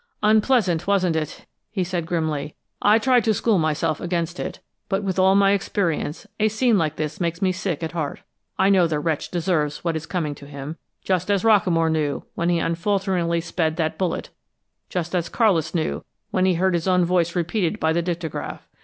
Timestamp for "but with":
4.89-5.19